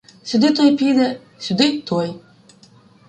—Сюди 0.23 0.53
той 0.53 0.75
піде, 0.77 1.19
сюди 1.39 1.81
той. 1.81 2.13